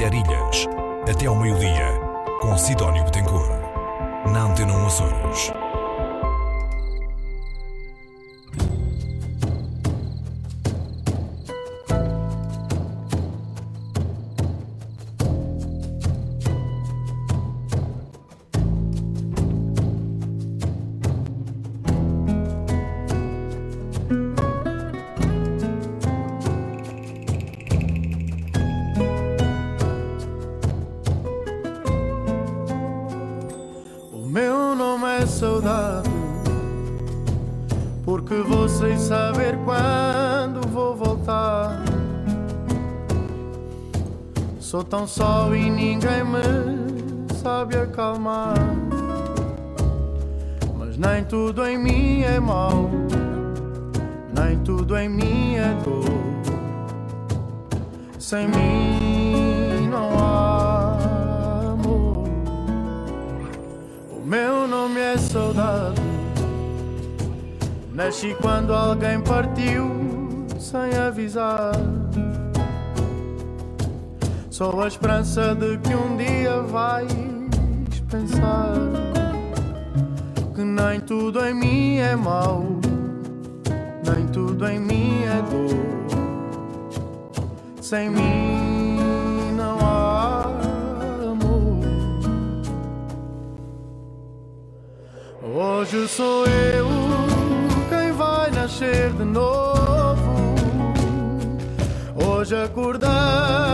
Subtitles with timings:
[0.00, 0.66] Interilhas,
[1.06, 1.92] até ao meio-dia,
[2.40, 3.50] com Sidónio Betancourt,
[4.32, 5.52] na Antena Açores.
[45.00, 48.54] Tão só e ninguém me sabe acalmar.
[50.78, 52.90] Mas nem tudo em mim é mau,
[54.38, 56.04] nem tudo em mim é dor.
[58.18, 60.98] Sem mim não há
[61.72, 62.28] amor.
[64.10, 66.00] O meu nome é saudade.
[67.94, 69.88] Nasci quando alguém partiu
[70.58, 71.72] sem avisar.
[74.60, 77.10] Sou a esperança de que um dia vais
[78.10, 78.74] pensar
[80.54, 82.66] que nem tudo em mim é mau,
[84.04, 85.80] nem tudo em mim é dor.
[87.80, 88.98] Sem mim
[89.56, 90.42] não há
[91.22, 91.80] amor.
[95.42, 96.86] Hoje sou eu
[97.88, 100.54] quem vai nascer de novo.
[102.14, 103.69] Hoje sem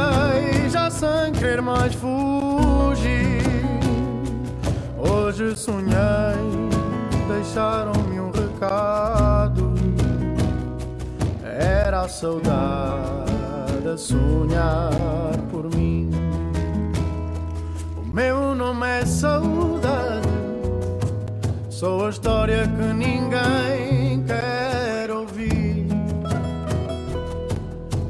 [1.57, 3.43] querer mais fugir.
[4.99, 5.89] Hoje sonhei,
[7.29, 9.75] deixaram-me um recado.
[11.45, 14.91] Era a saudade a sonhar
[15.51, 16.11] por mim.
[17.97, 20.29] O meu nome é saudade.
[21.71, 25.87] Sou a história que ninguém quer ouvir.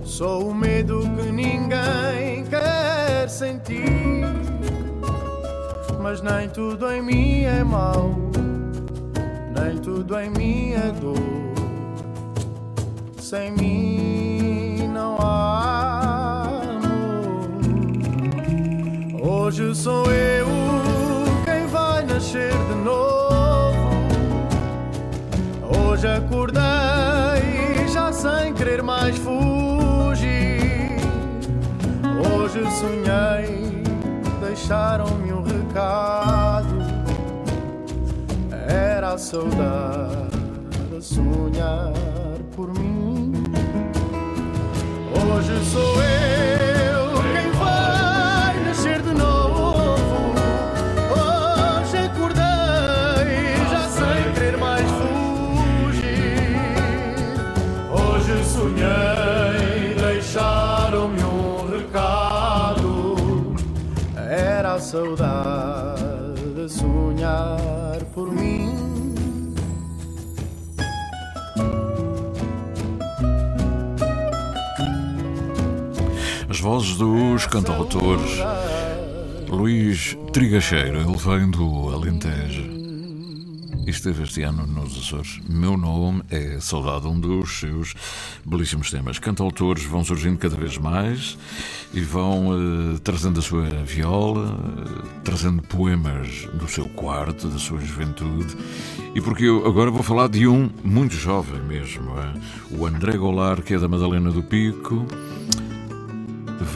[0.04, 1.05] Sou o medo
[6.00, 8.14] Mas nem tudo em mim é mau,
[9.54, 11.18] nem tudo em mim é dor.
[13.18, 16.62] Sem mim não há
[19.12, 19.20] amor.
[19.20, 20.46] Hoje sou eu
[21.44, 23.76] quem vai nascer de novo.
[25.90, 29.55] Hoje acordei já sem querer mais fugir.
[32.76, 33.82] Sonhei,
[34.40, 36.76] deixaram-me um recado.
[38.68, 40.36] Era a saudade
[40.96, 41.92] a sonhar
[42.54, 43.32] por mim.
[45.14, 46.55] Hoje sou eu
[64.96, 68.74] saudade sonhar por mim.
[76.48, 78.38] As vozes dos cantautores
[79.50, 82.75] Luís Trigacheiro, ele vem do Alentejo
[83.86, 85.40] esteve este ano nos Açores.
[85.48, 87.94] Meu nome é Saudade, um dos seus
[88.44, 89.18] belíssimos temas.
[89.18, 91.36] Cantautores vão surgindo cada vez mais
[91.92, 97.80] e vão eh, trazendo a sua viola, eh, trazendo poemas do seu quarto, da sua
[97.80, 98.56] juventude.
[99.14, 102.34] E porque eu agora vou falar de um muito jovem mesmo, é?
[102.70, 105.06] o André Goulart, que é da Madalena do Pico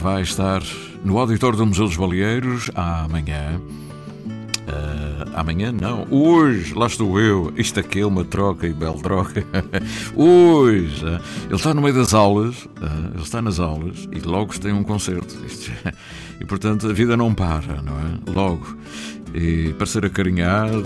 [0.01, 0.61] vai estar
[1.03, 3.59] no auditório do Museu dos Baleeiros amanhã.
[4.71, 7.53] Ah, amanhã não, hoje, lá estou eu.
[7.57, 9.45] Isto aqui é uma troca e bela troca.
[10.15, 14.57] hoje, ah, ele está no meio das aulas, ah, ele está nas aulas e logo
[14.59, 15.35] tem um concerto.
[16.39, 18.31] E portanto a vida não para, não é?
[18.31, 18.75] Logo.
[19.33, 20.85] E para ser acarinhado,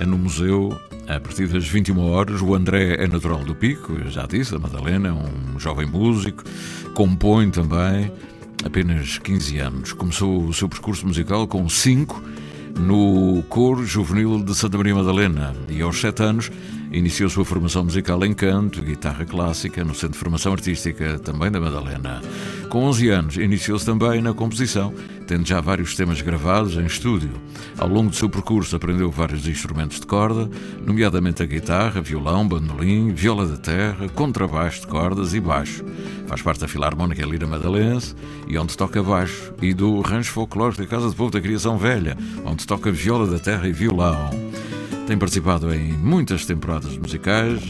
[0.00, 0.76] é no museu
[1.06, 2.42] a partir das 21 horas.
[2.42, 6.42] O André é natural do Pico, já disse, a Madalena é um jovem músico,
[6.94, 8.10] compõe também,
[8.64, 9.92] apenas 15 anos.
[9.92, 12.22] Começou o seu percurso musical com 5
[12.78, 15.54] no coro juvenil de Santa Maria Madalena.
[15.68, 16.50] E aos 7 anos
[16.92, 21.60] Iniciou sua formação musical em canto, guitarra clássica, no Centro de Formação Artística, também da
[21.60, 22.20] Madalena.
[22.68, 24.92] Com 11 anos, iniciou-se também na composição,
[25.24, 27.30] tendo já vários temas gravados em estúdio.
[27.78, 30.50] Ao longo do seu percurso, aprendeu vários instrumentos de corda,
[30.84, 35.84] nomeadamente a guitarra, violão, bandolim, viola da terra, contrabaixo de cordas e baixo.
[36.26, 38.16] Faz parte da Filarmónica Lira Madalense
[38.48, 42.16] e onde toca baixo, e do Rancho Folclórico da Casa de Povo da Criação Velha,
[42.44, 44.49] onde toca viola da terra e violão.
[45.10, 47.60] Tem participado em muitas temporadas musicais,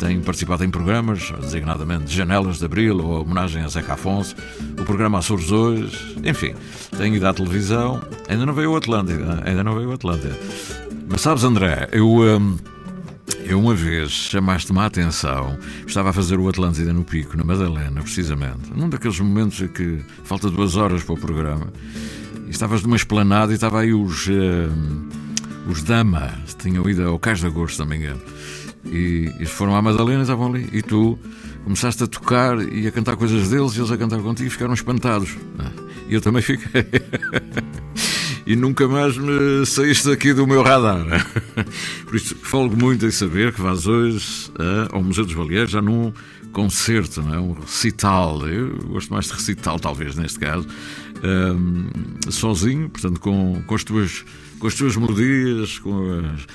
[0.00, 4.34] tem participado em programas, designadamente Janelas de Abril ou Homenagem a Zeca Afonso,
[4.72, 6.56] o programa Açores Hoje, enfim,
[6.98, 8.02] tem ido à televisão.
[8.28, 10.36] Ainda não veio o Atlântida, ainda não veio o Atlântida.
[11.08, 12.04] Mas sabes, André, eu.
[12.04, 12.56] Hum,
[13.44, 18.02] eu uma vez chamaste-me a atenção, estava a fazer o Atlântida no Pico, na Madalena,
[18.02, 21.68] precisamente, num daqueles momentos em que falta duas horas para o programa,
[22.44, 24.32] e estavas numa esplanada e estava aí os, uh,
[25.66, 28.20] os Dama, tinham ido ao Cais de Agosto, se não me engano,
[28.86, 31.18] e, e foram à Madalena estavam ali, e tu
[31.64, 34.74] começaste a tocar e a cantar coisas deles, e eles a cantar contigo e ficaram
[34.74, 35.36] espantados.
[36.08, 36.86] E eu também fiquei.
[38.46, 41.04] e nunca mais me saíste aqui do meu radar.
[42.06, 45.82] Por isso, falo muito em saber que vais hoje uh, ao Museu dos Baleares, já
[45.82, 46.12] num
[46.52, 47.40] concerto, não é?
[47.40, 48.46] um recital.
[48.48, 50.66] Eu gosto mais de recital, talvez, neste caso.
[51.16, 54.24] Uh, sozinho, portanto, com, com, as tuas,
[54.58, 56.46] com as tuas melodias, com as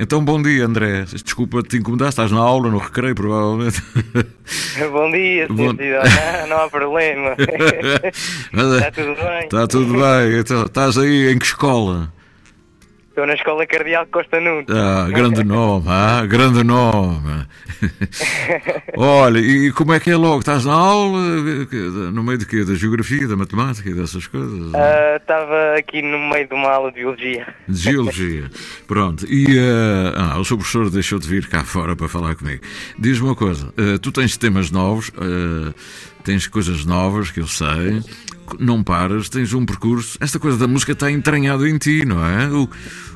[0.00, 1.04] então, bom dia, André.
[1.24, 3.82] Desculpa te incomodar, estás na aula, no recreio, provavelmente.
[4.92, 5.72] Bom dia, bom...
[5.72, 7.34] Não, não há problema.
[7.34, 9.38] está tudo bem.
[9.40, 10.38] Está tudo bem.
[10.38, 12.12] Então, estás aí em que escola?
[13.18, 14.66] Estou na Escola Cardeal Costa Nunes.
[14.70, 17.48] Ah, grande nome, ah, grande nome.
[18.96, 20.38] Olha, e como é que é logo?
[20.38, 21.18] Estás na aula?
[22.12, 22.64] No meio de quê?
[22.64, 24.72] Da geografia, da matemática e dessas coisas?
[24.72, 27.52] Ah, estava uh, aqui no meio de uma aula de biologia.
[27.66, 28.48] De geologia.
[28.86, 29.26] Pronto.
[29.28, 32.62] E uh, ah, o seu professor deixou de vir cá fora para falar comigo.
[32.96, 35.10] Diz-me uma coisa, uh, tu tens temas novos,
[36.24, 38.02] tens coisas novas que eu sei
[38.58, 40.16] não paras, tens um percurso.
[40.20, 42.46] Esta coisa da música está entranhada em ti, não é?
[42.48, 42.68] O,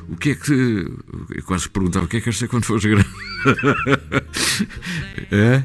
[0.09, 0.87] o que é que.
[1.35, 3.07] Eu quase perguntava o que é que queres ser quando fores grande?
[5.31, 5.63] é?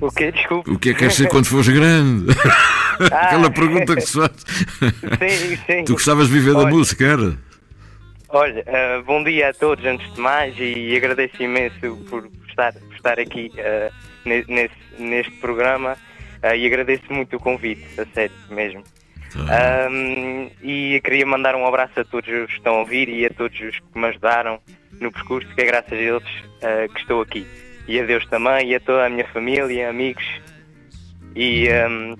[0.00, 0.32] O que?
[0.32, 0.70] Desculpe.
[0.70, 2.34] O que é que queres ser quando fores grande?
[3.00, 3.28] Ah.
[3.28, 4.30] Aquela pergunta que se faz.
[4.78, 5.84] Sim, sim.
[5.86, 6.66] Tu gostavas de viver Olha.
[6.66, 7.38] da música, era?
[8.28, 12.94] Olha, uh, bom dia a todos antes de mais e agradeço imenso por estar, por
[12.94, 13.90] estar aqui uh,
[14.24, 15.96] nesse, neste programa
[16.42, 18.82] uh, e agradeço muito o convite, a sério mesmo.
[19.36, 23.30] Um, e queria mandar um abraço a todos os que estão a ouvir e a
[23.30, 24.58] todos os que me ajudaram
[25.00, 27.46] no percurso, que é graças a eles uh, que estou aqui.
[27.86, 30.24] E a Deus também, e a toda a minha família, amigos,
[31.34, 32.16] e, um,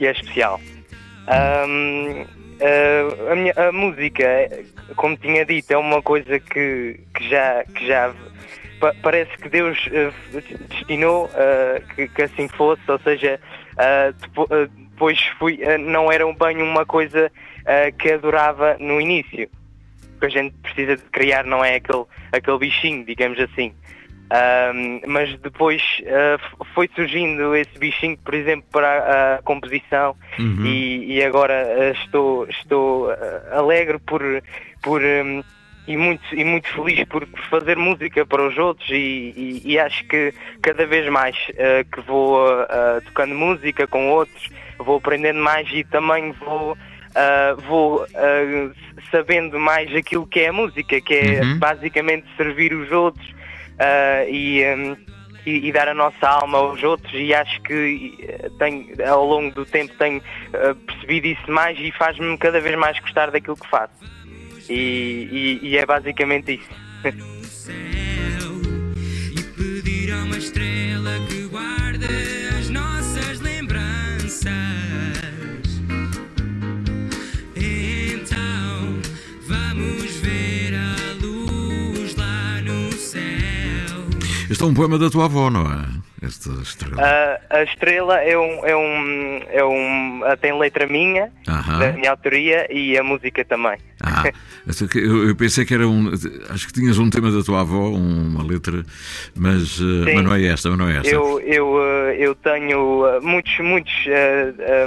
[0.00, 0.60] e é especial.
[1.28, 4.24] Um, uh, a, minha, a música,
[4.96, 8.14] como tinha dito, é uma coisa que, que já, que já
[9.02, 13.40] parece que Deus uh, destinou uh, que, que, assim fosse, ou seja,
[13.74, 17.30] uh, depois fui, não era bem uma coisa
[17.98, 19.48] que adorava no início.
[20.16, 23.72] O que a gente precisa de criar não é aquele, aquele bichinho, digamos assim.
[25.06, 25.82] mas depois
[26.74, 30.64] foi surgindo esse bichinho, por exemplo, para a, composição uhum.
[30.64, 33.10] e, e, agora estou, estou
[33.52, 34.22] alegre por,
[34.82, 35.44] por um,
[35.88, 40.04] e muito, e muito feliz por, fazer música para os outros e, e, e acho
[40.06, 45.66] que cada vez mais uh, que vou uh, tocando música com outros, vou aprendendo mais
[45.72, 48.06] e também vou, uh, vou
[49.10, 51.58] sabendo mais aquilo que é a música, que é uhum.
[51.58, 53.26] basicamente servir os outros
[54.28, 54.96] e, um,
[55.46, 58.12] e, e, dar a nossa alma aos outros e acho que
[58.58, 60.20] tenho, ao longo do tempo tenho
[60.86, 64.17] percebido isso mais e faz-me cada vez mais gostar daquilo que faço.
[64.68, 66.68] E, e, e é basicamente isso.
[69.36, 72.06] e pedir a uma estrela que guarde
[72.58, 73.88] as nossas lembranças.
[77.56, 79.00] Então
[79.46, 84.06] vamos ver a luz lá no céu.
[84.50, 86.07] Este é um poema da tua avó, não é?
[86.28, 86.96] Esta estrela?
[86.96, 91.78] Uh, a estrela é um, é um, é um tem letra minha, uh -huh.
[91.78, 93.78] da minha autoria e a música também.
[94.02, 94.24] Ah,
[94.94, 96.12] eu, eu, pensei que era um,
[96.50, 98.84] acho que tinhas um tema da tua avó, uma letra,
[99.34, 101.08] mas, uh, mas não é esta, mas não é esta.
[101.08, 103.94] Eu, eu, uh, eu tenho uh, muitos, muitos,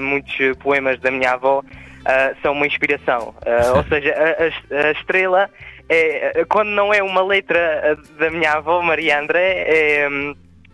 [0.01, 1.63] muitos poemas da minha avó,
[2.41, 3.36] são uma inspiração.
[3.75, 5.50] ou seja, a, a, a estrela
[5.89, 10.10] é, quando não é uma letra da minha avó, Maria André, é,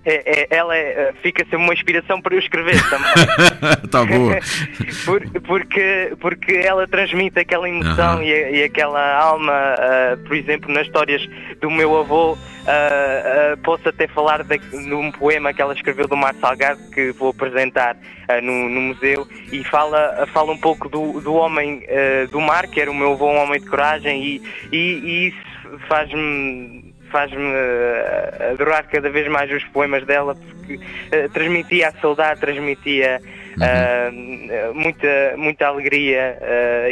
[0.09, 3.11] é, é, ela é, fica ser uma inspiração para eu escrever também.
[3.91, 4.39] tá boa.
[5.03, 10.85] Por, porque, porque ela transmite aquela emoção e, e, aquela alma, uh, por exemplo, nas
[10.87, 11.21] histórias
[11.59, 16.07] do meu avô, uh, uh, posso até falar de, de, um poema que ela escreveu
[16.07, 17.97] do Mar Salgado que vou apresentar
[18.43, 21.85] no, no, museu e fala, fala um pouco do, do homem
[22.31, 25.79] do mar, que era o meu avô, um homem de coragem, e, e, e isso
[25.87, 32.39] faz-me faz-me uh, adorar cada vez mais os poemas dela porque uh, transmitia a saudade,
[32.39, 36.37] transmitia uh, muita, muita alegria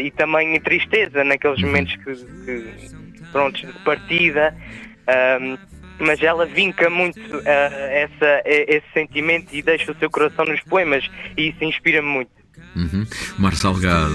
[0.01, 1.67] e também tristeza naqueles uhum.
[1.67, 4.55] momentos que, que pronto, de partida.
[5.99, 11.49] mas ela vinca muito essa, esse sentimento e deixa o seu coração nos poemas e
[11.49, 12.31] isso inspira-me muito.
[12.75, 13.05] Uhum.
[13.37, 14.13] Mar Salgado.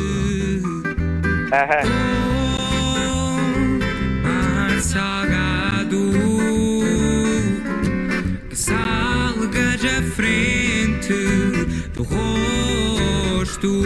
[4.23, 5.40] Mar Salgado
[5.91, 7.57] que
[8.55, 11.15] salgas à frente
[11.95, 13.83] do rosto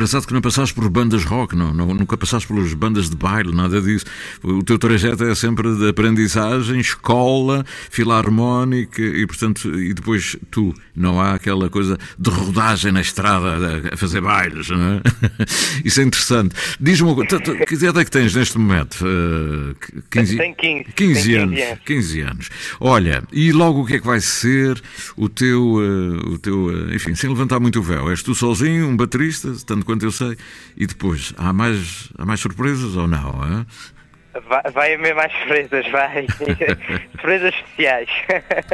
[0.00, 3.54] engraçado que não passaste por bandas rock, não, não, nunca passaste pelas bandas de baile,
[3.54, 4.06] nada disso.
[4.42, 10.74] O teu trajeto é sempre de aprendizagem, escola, filarmónica e, portanto, e depois tu.
[10.96, 15.02] Não há aquela coisa de rodagem na estrada a fazer bailes, não é?
[15.84, 16.54] Isso é interessante.
[16.78, 19.02] Diz-me uma coisa, que idade é que tens neste momento?
[19.02, 19.74] Uh,
[20.10, 21.80] 15, Tenho 15, 15, anos, 15 anos.
[21.84, 22.50] 15 anos.
[22.80, 24.80] Olha, e logo o que é que vai ser
[25.16, 28.10] o teu, uh, o teu uh, enfim, sem levantar muito o véu?
[28.10, 30.36] És tu sozinho, um baterista, tanto quanto eu sei.
[30.76, 33.42] E depois, há mais, há mais surpresas ou não?
[33.44, 33.66] Hein?
[34.48, 36.26] Vai, vai haver mais surpresas, vai.
[37.10, 38.08] surpresas especiais.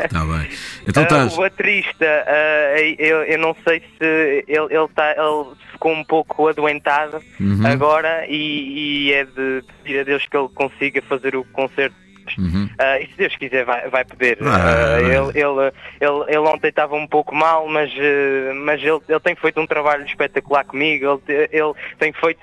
[0.05, 0.49] Está bem.
[0.87, 1.33] Então estás...
[1.33, 6.05] Uh, o baterista, uh, eu, eu não sei se ele, ele, tá, ele ficou um
[6.05, 7.67] pouco adoentado uhum.
[7.67, 11.97] agora e, e é de pedir a Deus que ele consiga fazer o concerto
[12.39, 12.65] Uhum.
[12.65, 14.39] Uh, e se Deus quiser vai, vai poder.
[14.43, 19.01] Ah, uh, ele, ele, ele, ele, ontem estava um pouco mal, mas, uh, mas ele,
[19.09, 21.23] ele tem feito um trabalho espetacular comigo.
[21.29, 22.41] Ele, ele tem feito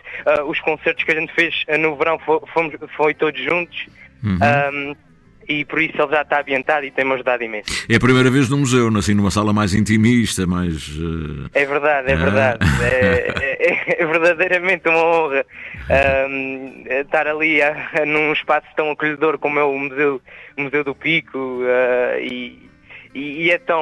[0.48, 3.88] os concertos que a gente fez no verão, fomos, foi todos juntos.
[4.24, 4.40] Uhum.
[4.74, 4.96] Um,
[5.48, 7.86] e por isso ele já está ambientado e tem-me ajudado imenso.
[7.90, 10.88] É a primeira vez no museu, assim, numa sala mais intimista, mais.
[10.90, 11.50] Uh...
[11.54, 12.18] É verdade, é ah.
[12.18, 12.60] verdade.
[12.84, 15.46] É, é, é, verdadeiramente uma honra
[16.30, 20.22] um, estar ali a, num espaço tão acolhedor como é o Museu,
[20.58, 22.70] museu do Pico uh, e,
[23.14, 23.82] e, é tão,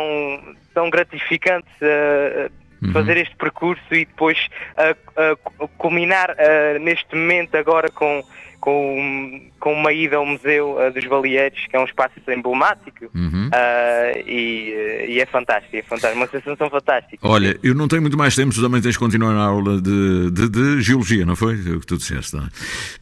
[0.74, 1.68] tão gratificante.
[1.82, 2.52] Uh,
[2.84, 2.94] uhum.
[2.94, 6.36] fazer este percurso e depois uh, culminar
[6.82, 8.24] neste momento agora com
[8.62, 13.48] com, com uma ida ao Museu uh, dos Baleeiros, que é um espaço emblemático, uhum.
[13.48, 17.28] uh, e, e, é fantástico, é fantástico, uma sensação fantástica.
[17.28, 20.30] Olha, eu não tenho muito mais tempo, tu também tens de continuar na aula de,
[20.30, 21.56] de, de Geologia, não foi?
[21.56, 22.50] É o que tu disseste, não é?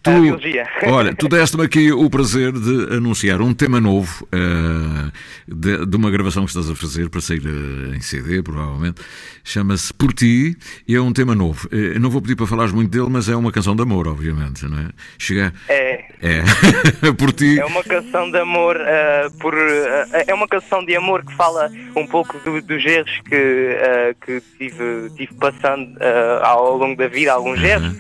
[0.01, 0.67] Tu, uh, Geologia.
[0.87, 4.25] Olha, tu deste-me aqui o prazer de anunciar um tema novo
[5.45, 7.43] de, de, uma gravação que estás a fazer para sair
[7.93, 9.01] em CD, provavelmente,
[9.43, 10.55] chama-se Por Ti,
[10.87, 11.67] e é um tema novo.
[11.69, 14.65] Eu não vou pedir para falares muito dele, mas é uma canção de amor, obviamente,
[14.65, 14.89] não é?
[15.17, 16.05] Chega é.
[16.21, 17.11] É.
[17.17, 17.59] por ti.
[17.59, 19.57] É uma canção de amor, uh, por, uh,
[20.27, 24.41] é uma canção de amor que fala um pouco do, dos erros que, uh, que
[24.57, 25.97] tive, tive passando
[26.41, 27.95] ao longo da vida, alguns erros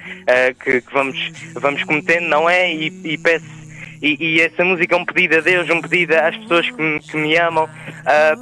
[0.63, 1.17] que, que, vamos,
[1.55, 2.73] vamos cometendo, não é?
[2.73, 3.59] E, e peço
[4.01, 6.99] e, e, essa música é um pedido a Deus, um pedido às pessoas que me,
[7.01, 7.69] que me amam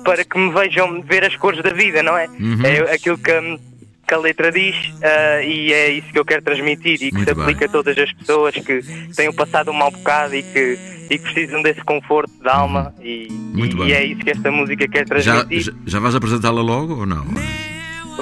[0.04, 2.28] para que me vejam ver as cores da vida, não é?
[2.28, 2.62] Uhum.
[2.64, 3.32] É aquilo que
[4.08, 7.26] que a letra diz uh, e é isso que eu quero transmitir e que Muito
[7.26, 7.68] se aplica bem.
[7.68, 8.82] a todas as pessoas que
[9.16, 13.04] tenham passado um mau bocado e que, e que precisam desse conforto da alma uhum.
[13.06, 15.62] e, e, e, é isso que esta música quer transmitir.
[15.62, 17.26] Já, já, já vais apresentá-la logo ou não?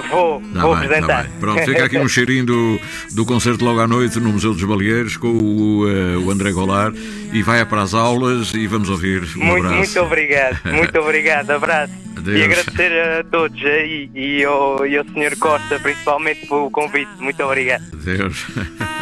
[0.10, 1.24] Vou, tá vou bem, tá apresentar.
[1.24, 2.80] Tá Pronto, fica aqui um cheirinho do,
[3.14, 6.92] do concerto logo à noite no Museu dos Baleeiros com o, uh, o André Golar
[7.34, 9.24] e vai para as aulas e vamos ouvir.
[9.38, 9.78] Um muito, abraço.
[9.78, 11.94] muito obrigado, muito obrado, abraço.
[12.18, 12.40] Adeus.
[12.40, 15.38] E agradecer a todos aí e ao, e ao Sr.
[15.38, 17.12] Costa, principalmente pelo convite.
[17.20, 17.84] Muito obrigado.
[17.94, 18.46] Adeus.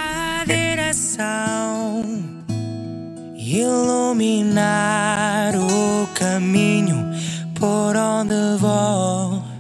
[3.54, 7.06] iluminar o caminho
[7.60, 9.53] por onde vou e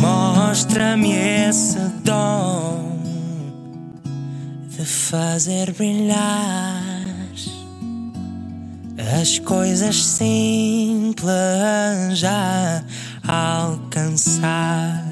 [0.00, 2.98] mostra-me esse dom
[4.68, 7.00] de fazer brilhar
[9.20, 11.28] as coisas simples
[12.14, 12.82] já
[13.26, 15.04] alcançar.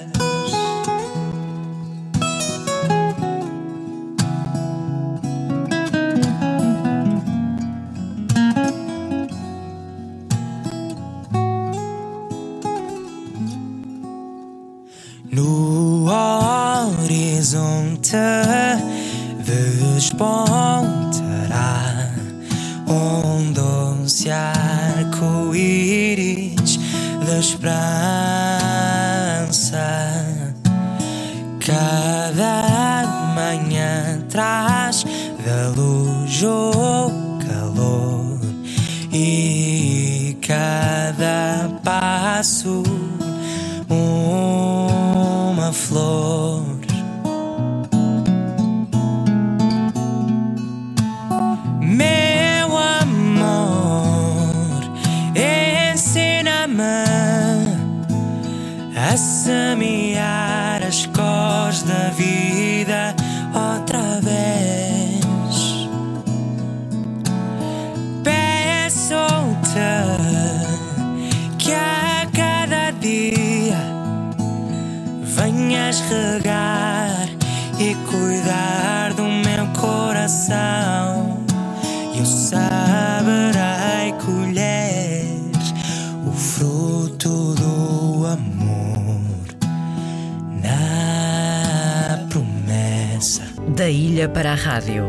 [94.18, 95.04] Ilha para a rádio,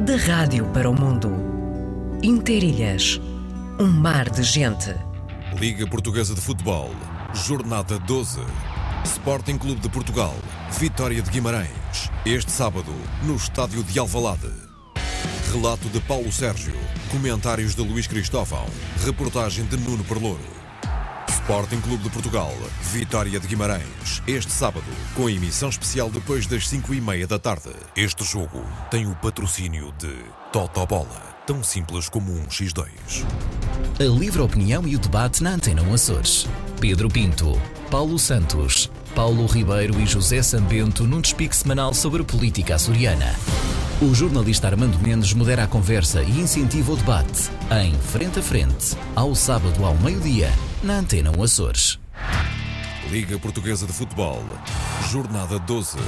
[0.00, 1.32] da rádio para o mundo.
[2.22, 3.18] Interilhas,
[3.80, 4.94] um mar de gente.
[5.58, 6.90] Liga Portuguesa de Futebol,
[7.32, 8.40] Jornada 12.
[9.06, 10.34] Sporting Clube de Portugal,
[10.78, 12.10] Vitória de Guimarães.
[12.26, 12.92] Este sábado,
[13.22, 14.52] no estádio de Alvalade.
[15.50, 16.74] Relato de Paulo Sérgio,
[17.10, 18.66] comentários de Luís Cristóvão,
[19.02, 20.61] reportagem de Nuno Perlouro.
[21.42, 22.52] Sporting Clube de Portugal,
[22.92, 27.70] Vitória de Guimarães, este sábado, com emissão especial depois das 5 e meia da tarde.
[27.96, 30.14] Este jogo tem o patrocínio de
[30.52, 32.86] Totobola, tão simples como um X2.
[33.98, 36.46] A livre opinião e o debate na Antena 1 Açores.
[36.80, 43.34] Pedro Pinto, Paulo Santos, Paulo Ribeiro e José Sambento num despique semanal sobre política açoriana.
[44.02, 48.96] O jornalista Armando Mendes modera a conversa e incentiva o debate em Frente a Frente,
[49.14, 50.50] ao sábado ao meio-dia,
[50.82, 52.00] na Antena 1 Açores.
[53.12, 54.42] Liga Portuguesa de Futebol,
[55.08, 55.98] Jornada 12.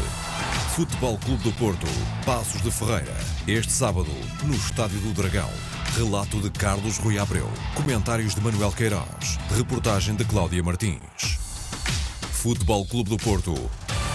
[0.75, 1.87] Futebol Clube do Porto,
[2.27, 3.17] Passos de Ferreira.
[3.47, 4.11] Este sábado,
[4.43, 5.51] no Estádio do Dragão.
[5.97, 7.49] Relato de Carlos Rui Abreu.
[7.77, 9.39] Comentários de Manuel Queiroz.
[9.57, 11.39] Reportagem de Cláudia Martins.
[12.33, 13.55] Futebol Clube do Porto,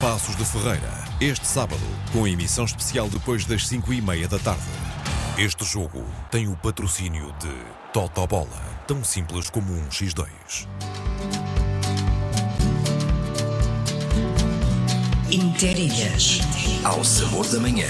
[0.01, 1.08] Passos de Ferreira.
[1.21, 1.81] Este sábado,
[2.13, 4.63] com emissão especial depois das 5 e meia da tarde.
[5.37, 7.53] Este jogo tem o patrocínio de
[7.91, 8.47] Totobola,
[8.87, 10.29] tão simples como um X2.
[15.29, 16.39] Interilhas.
[16.85, 17.89] Ao sabor da manhã.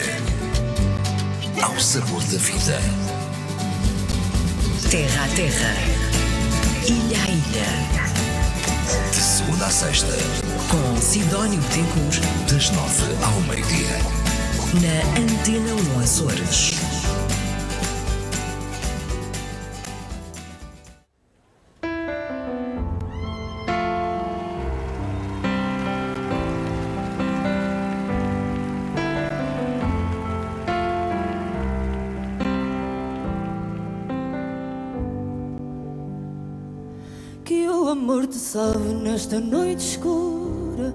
[1.61, 2.79] Ao sabor da vida.
[4.89, 5.75] Terra a terra.
[6.83, 8.09] Ilha a ilha.
[9.11, 10.17] De segunda a sexta,
[10.69, 14.19] Com Sidónio Betancourt das nove ao meio-dia.
[14.75, 16.71] na Antena 1 Açores.
[37.43, 40.38] Que o amor te salve nesta noite escura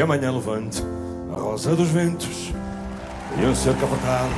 [0.00, 0.82] Que amanhã levante
[1.30, 2.54] a rosa dos ventos
[3.38, 4.30] e um cerco apertado.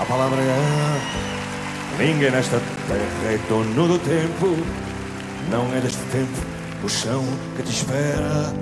[0.00, 1.00] A palavra é.
[1.98, 4.56] Ninguém nesta terra é dono do tempo.
[5.50, 6.32] Não é deste tempo
[6.82, 7.22] o chão
[7.54, 8.54] que te espera.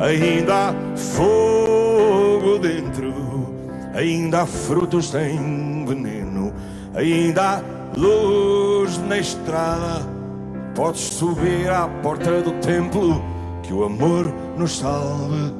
[0.00, 3.54] Ainda há fogo dentro,
[3.94, 6.52] ainda há frutos sem veneno,
[6.96, 7.62] ainda há
[7.96, 10.04] luz na estrada.
[10.74, 13.37] Podes subir à porta do templo
[13.68, 14.24] que o amor
[14.56, 15.52] nos salve,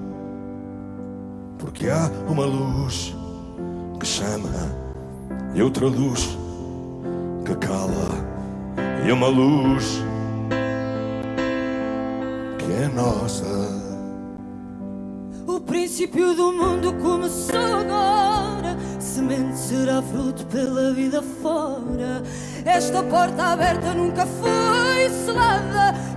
[1.58, 3.14] porque há uma luz
[4.00, 4.48] que chama
[5.54, 6.38] e outra luz
[7.44, 8.08] que cala,
[9.06, 10.02] e uma luz
[12.56, 13.44] que é nossa.
[15.46, 18.74] O princípio do mundo começou agora.
[18.98, 22.22] Semente será fruto pela vida fora.
[22.64, 24.67] Esta porta aberta nunca foi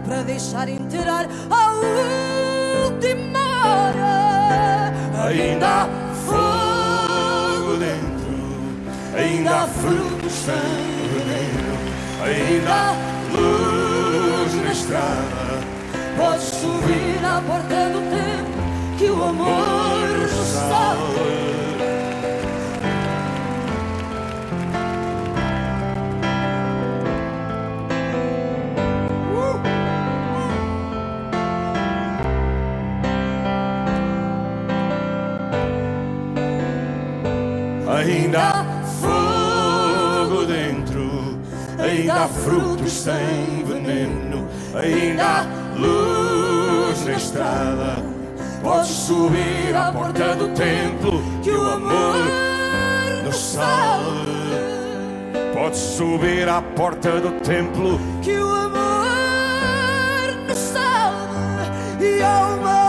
[0.06, 1.74] para deixar entrar a
[2.86, 4.94] última hora.
[5.28, 5.88] Ainda há
[6.26, 8.34] fogo dentro,
[9.18, 10.54] ainda há frutos sem
[11.14, 11.78] veneno,
[12.24, 12.96] ainda há
[13.32, 15.62] luz na estrada.
[16.18, 19.91] Podes subir à porta do tempo que o amor
[42.22, 47.96] há frutos sem veneno, ainda há luz na estrada.
[48.62, 52.16] Podes subir à porta do templo que o amor
[53.24, 54.32] nos salve.
[55.54, 59.08] Podes subir à porta do templo que o amor
[60.48, 62.81] nos salve e há uma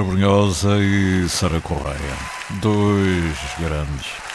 [0.00, 2.16] Pedro Brunhosa e Sara Correia.
[2.62, 4.29] Dois grandes.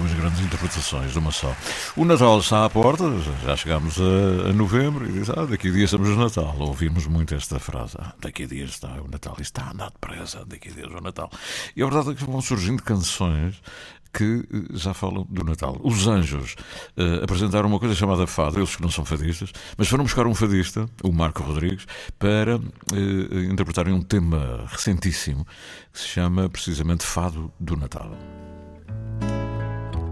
[0.00, 1.54] Duas grandes interpretações de uma só.
[1.94, 3.04] O Natal está à porta,
[3.44, 6.56] já chegámos a, a novembro e diz: Ah, daqui a dias estamos no Natal.
[6.58, 9.34] Ouvimos muito esta frase: ah, Daqui a dias está o Natal.
[9.38, 11.30] Isto está a andar depressa, daqui a dias é o Natal.
[11.76, 13.60] E a verdade é que vão surgindo canções
[14.10, 15.78] que eh, já falam do Natal.
[15.84, 16.56] Os Anjos
[16.96, 20.34] eh, apresentaram uma coisa chamada fado, eles que não são fadistas, mas foram buscar um
[20.34, 21.86] fadista, o Marco Rodrigues,
[22.18, 25.46] para eh, interpretarem um tema recentíssimo
[25.92, 28.10] que se chama precisamente Fado do Natal.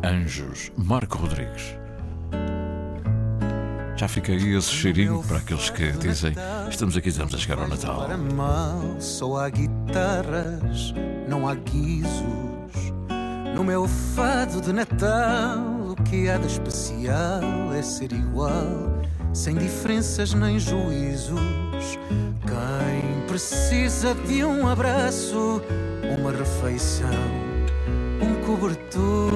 [0.09, 1.77] Anjos, Marco Rodrigues.
[3.94, 6.33] Já fica aí esse cheirinho para aqueles que dizem
[6.71, 8.07] estamos aqui, estamos a chegar ao Natal.
[8.07, 10.94] Para mal, só há guitarras,
[11.29, 12.90] não há guizos.
[13.55, 15.59] No meu fado de Natal,
[15.90, 17.42] o que há de especial
[17.77, 19.03] é ser igual,
[19.35, 21.38] sem diferenças nem juízos.
[22.47, 25.61] Quem precisa de um abraço,
[26.18, 27.09] uma refeição,
[28.20, 29.31] um cobertor,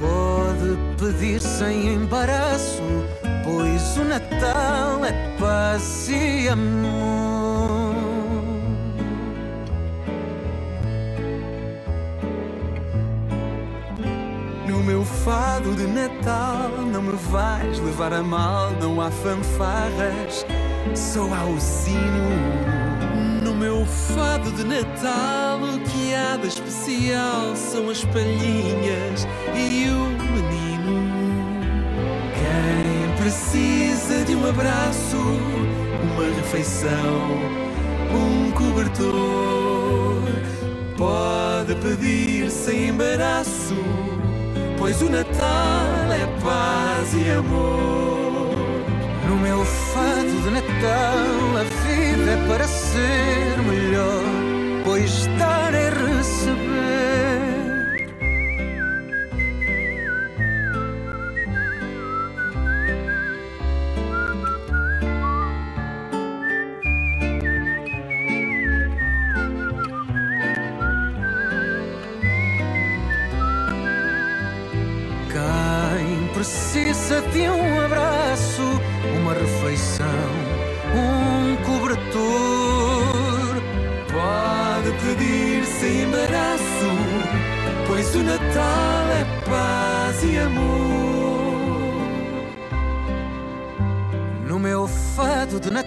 [0.00, 2.82] pode pedir sem embaraço,
[3.44, 7.94] pois o Natal é paz e amor.
[14.66, 20.44] No meu fado de Natal não me vais levar a mal, não há fanfarras,
[20.94, 22.72] só há o sino.
[23.42, 26.48] No meu fado de Natal o que há de
[26.92, 31.08] especial são as palhinhas e o menino.
[32.34, 36.90] Quem precisa de um abraço, uma refeição,
[38.12, 40.22] um cobertor,
[40.96, 43.74] pode pedir sem embaraço
[44.78, 48.56] pois o Natal é paz e amor.
[49.28, 54.41] No meu fado de Natal, a vida é para ser melhor,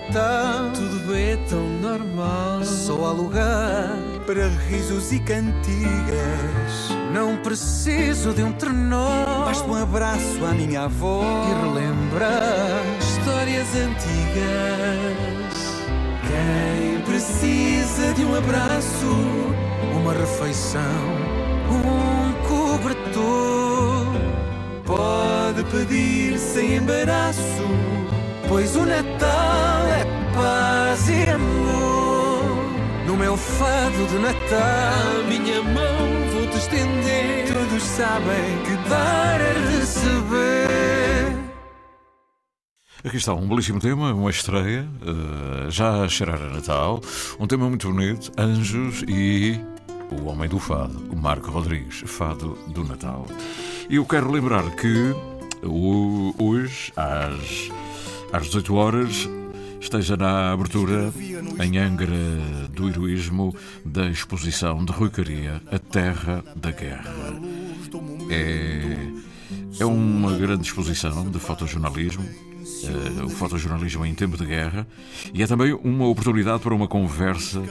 [0.10, 2.64] Natal, Tudo é tão normal.
[2.64, 3.90] só há lugar.
[4.26, 11.22] Para risos e cantigas, Não preciso de um trenó basta um abraço à minha avó.
[11.24, 12.82] e relembrar.
[13.00, 15.16] Histórias antigas.
[16.28, 19.08] Quem precisa de um abraço,
[20.02, 20.82] uma refeição,
[21.72, 24.08] um cobertor,
[24.86, 27.64] pode pedir sem embaraço,
[28.48, 30.06] pois o Natal é
[30.36, 32.66] paz e amor.
[33.08, 37.48] No meu fado de Natal, A minha mão vou-te estender.
[37.54, 41.36] todos sabem que dar é receber.
[43.06, 47.00] Aqui está um belíssimo tema, uma estreia, eh, já a cheirar a Natal,
[47.40, 49.60] um tema muito bonito, Anjos e
[50.12, 53.26] o Homem do Fado, o Marco Rodrigues, Fado do Natal.
[53.90, 55.14] E eu quero lembrar que
[55.64, 57.70] o- hoje, às,
[58.36, 59.30] às 18 horas,
[59.80, 61.14] esteja na abertura,
[61.64, 62.10] em Angra
[62.70, 67.14] do Heroísmo, da exposição de Rui Caria, A Terra da Guerra.
[68.30, 69.08] É,
[69.80, 72.26] é uma grande exposição de fotojornalismo,
[72.84, 74.86] é, o fotojornalismo em tempo de guerra,
[75.34, 77.64] e é também uma oportunidade para uma conversa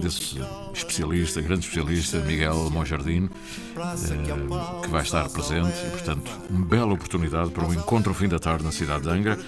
[0.00, 0.40] desse
[0.72, 3.30] especialista, grande especialista, Miguel Monjardino,
[3.76, 8.28] eh, que vai estar presente e, portanto, uma bela oportunidade para um encontro ao fim
[8.28, 9.38] da tarde na cidade de Angra.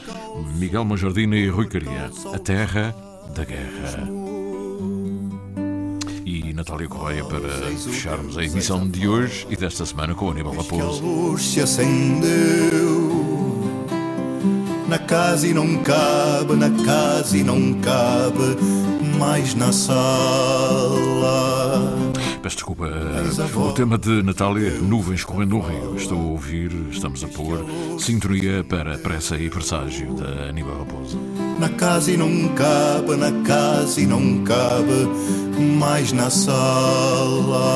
[0.57, 2.95] Miguel Monjardino e Rui Caria, a terra
[3.35, 4.09] da guerra.
[6.25, 10.55] E Natália Correia para fecharmos a emissão de hoje e desta semana com o Aníbal
[10.57, 11.39] Raposo.
[11.39, 12.99] Se acendeu
[14.89, 18.88] na casa e não cabe, na casa e não cabe
[19.19, 19.99] mais na sala.
[22.41, 22.89] Peço desculpa,
[23.57, 25.97] o tema de Natália, nuvens correndo no rio.
[25.97, 27.65] Estou a ouvir, estamos a pôr
[27.99, 31.19] sintonia para pressa e presságio da Aníbal Raposo.
[31.59, 35.09] Na casa e não cabe, na casa e não cabe
[35.77, 37.69] mais na sala.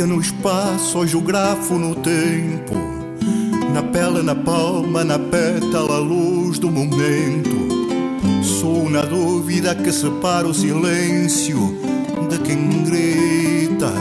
[0.00, 2.74] Escrevia no espaço, hoje o grafo no tempo.
[3.74, 7.50] Na pele, na palma, na pétala, a luz do momento.
[8.42, 11.58] Sou na dúvida que separa o silêncio
[12.30, 13.92] de quem grita.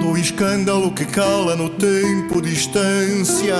[0.00, 3.56] Do escândalo que cala no tempo, distância.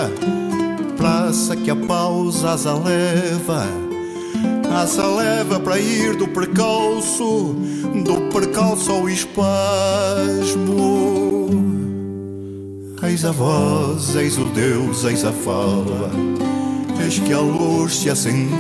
[0.97, 3.67] Praça que a pausa asa leva.
[4.73, 7.57] Asa leva para ir do percalço,
[8.05, 9.49] do percalço ao espasmo.
[13.03, 16.11] Eis a voz, eis o Deus, eis a fala,
[17.03, 18.59] eis que a luz se acendeu.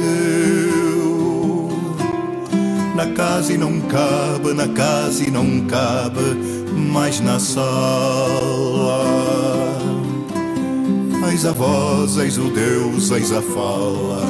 [2.97, 6.37] Na casa e não cabe, na casa e não cabe
[6.75, 7.65] mais na sala.
[11.31, 14.27] Eis a voz, eis o Deus, eis a fala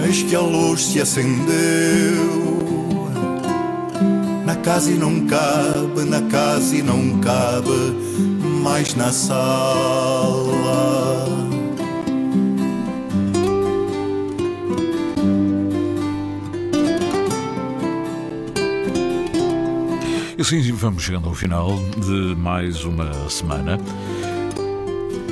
[0.00, 2.47] Eis que a luz se acendeu
[4.68, 7.70] casa e não cabe, na casa e não cabe
[8.62, 9.38] Mais na sala.
[20.36, 23.78] E assim vamos chegando ao final de mais uma semana,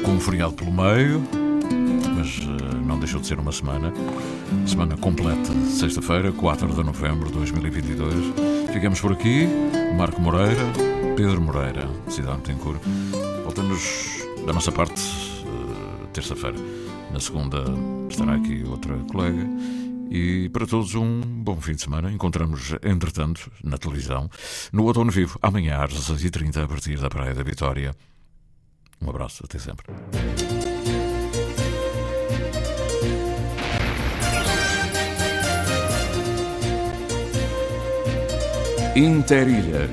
[0.02, 1.22] com um feriado pelo meio,
[3.16, 3.92] deixou de ser uma semana.
[4.66, 8.14] Semana completa, sexta-feira, 4 de novembro de 2022.
[8.72, 9.46] Ficamos por aqui.
[9.96, 10.62] Marco Moreira,
[11.16, 12.80] Pedro Moreira, Cidade Betancourt.
[13.44, 15.00] Voltamos da nossa parte
[15.44, 16.56] uh, terça-feira.
[17.12, 17.64] Na segunda
[18.10, 19.46] estará aqui outra colega.
[20.10, 22.10] E para todos um bom fim de semana.
[22.10, 24.30] Encontramos, entretanto, na televisão,
[24.72, 27.94] no Outono Vivo, amanhã às 16h30, a partir da Praia da Vitória.
[29.00, 29.86] Um abraço, até sempre.
[38.96, 39.90] Interilhas.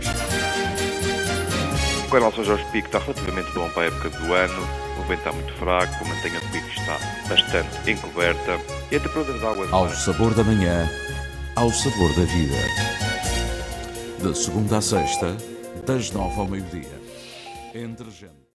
[2.08, 4.64] O canal São Jorge Pico está relativamente bom para a época do ano.
[4.98, 8.58] O vento está muito fraco, a mantenha do pico está bastante encoberta
[8.90, 9.68] e a temperatura de água...
[9.74, 10.90] Ao sabor da manhã,
[11.58, 12.56] ao sabor da vida.
[14.22, 15.36] De segunda a sexta,
[15.86, 17.02] das nove ao meio-dia.
[17.76, 18.43] Entre gente.